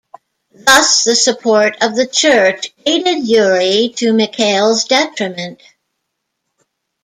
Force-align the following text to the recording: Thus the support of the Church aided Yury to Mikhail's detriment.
Thus 0.65 1.03
the 1.03 1.15
support 1.15 1.75
of 1.83 1.95
the 1.95 2.07
Church 2.07 2.73
aided 2.87 3.17
Yury 3.23 3.95
to 3.97 4.13
Mikhail's 4.13 4.85
detriment. 4.85 5.61